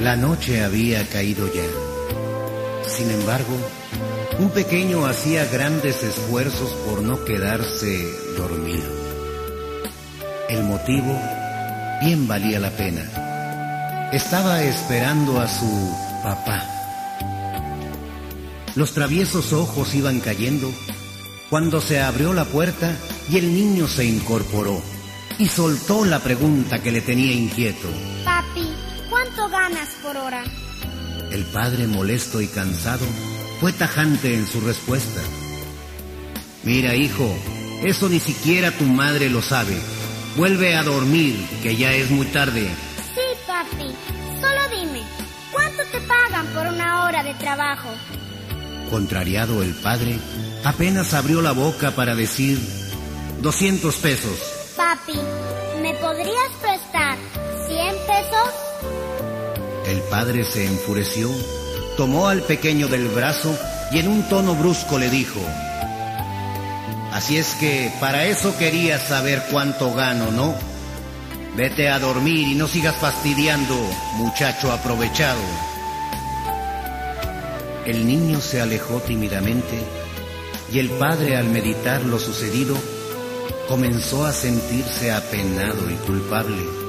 [0.00, 1.64] La noche había caído ya.
[2.88, 3.56] Sin embargo,
[4.38, 8.06] un pequeño hacía grandes esfuerzos por no quedarse
[8.36, 8.86] dormido.
[10.48, 11.20] El motivo
[12.00, 14.10] bien valía la pena.
[14.12, 16.64] Estaba esperando a su papá.
[18.76, 20.72] Los traviesos ojos iban cayendo
[21.50, 22.96] cuando se abrió la puerta
[23.28, 24.80] y el niño se incorporó
[25.38, 27.88] y soltó la pregunta que le tenía inquieto.
[28.24, 28.72] Papi,
[29.08, 30.44] ¿cuánto ganas por hora?
[31.30, 33.06] El padre, molesto y cansado,
[33.60, 35.20] fue tajante en su respuesta.
[36.62, 37.28] Mira, hijo,
[37.82, 39.76] eso ni siquiera tu madre lo sabe.
[40.36, 42.68] Vuelve a dormir, que ya es muy tarde.
[43.14, 43.94] Sí, papi.
[44.40, 45.02] Solo dime,
[45.52, 47.88] ¿cuánto te pagan por una hora de trabajo?
[48.90, 50.18] Contrariado el padre,
[50.64, 52.58] apenas abrió la boca para decir
[53.40, 54.38] 200 pesos.
[54.76, 55.18] Papi,
[55.82, 57.18] ¿me podrías prestar
[57.66, 58.67] 100 pesos?
[59.86, 61.30] El padre se enfureció,
[61.96, 63.56] tomó al pequeño del brazo
[63.90, 65.40] y en un tono brusco le dijo,
[67.12, 70.54] Así es que para eso querías saber cuánto gano, ¿no?
[71.56, 73.74] Vete a dormir y no sigas fastidiando,
[74.14, 75.40] muchacho aprovechado.
[77.86, 79.82] El niño se alejó tímidamente
[80.72, 82.76] y el padre al meditar lo sucedido
[83.66, 86.87] comenzó a sentirse apenado y culpable.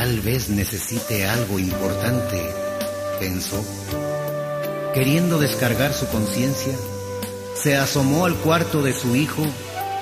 [0.00, 2.40] Tal vez necesite algo importante,
[3.18, 3.62] pensó.
[4.94, 6.72] Queriendo descargar su conciencia,
[7.54, 9.42] se asomó al cuarto de su hijo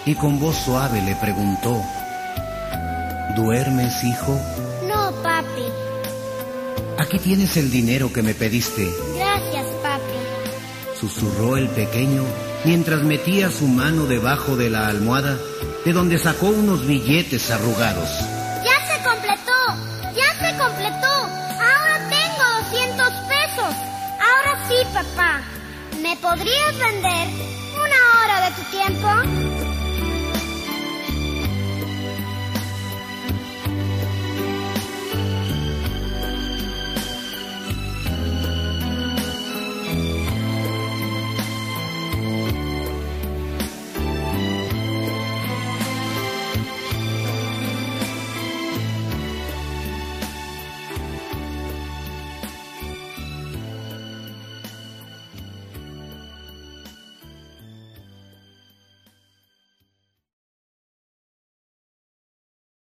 [0.07, 1.83] y con voz suave le preguntó,
[3.35, 4.41] ¿Duermes, hijo?
[4.87, 5.67] No, papi.
[6.99, 11.01] Aquí tienes el dinero que me pediste, Gracias, papi.
[11.01, 12.23] susurró el pequeño
[12.65, 15.37] mientras metía su mano debajo de la almohada
[15.85, 18.09] de donde sacó unos billetes arrugados.
[18.65, 19.48] ¡Ya se completó!
[24.93, 25.41] Papá.
[26.03, 27.29] ¿Me podrías vender
[27.75, 29.68] una hora de tu tiempo?